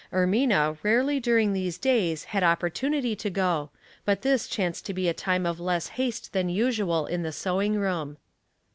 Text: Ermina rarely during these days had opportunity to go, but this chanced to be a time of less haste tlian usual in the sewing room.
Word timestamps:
Ermina 0.11 0.79
rarely 0.81 1.19
during 1.19 1.53
these 1.53 1.77
days 1.77 2.23
had 2.23 2.41
opportunity 2.41 3.15
to 3.15 3.29
go, 3.29 3.69
but 4.03 4.23
this 4.23 4.47
chanced 4.47 4.83
to 4.87 4.95
be 4.95 5.07
a 5.07 5.13
time 5.13 5.45
of 5.45 5.59
less 5.59 5.89
haste 5.89 6.33
tlian 6.33 6.51
usual 6.51 7.05
in 7.05 7.21
the 7.21 7.31
sewing 7.31 7.75
room. 7.75 8.17